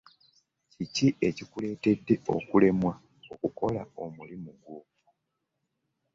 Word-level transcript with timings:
Kiki 0.71 1.07
ekikuletedde 1.27 2.15
okulemwa 2.37 2.93
okukola 3.31 3.81
omulimu 4.03 4.51
gwo? 4.61 4.79